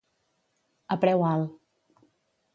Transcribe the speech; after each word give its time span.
A 0.95 0.97
preu 1.03 1.27
alt. 1.29 1.53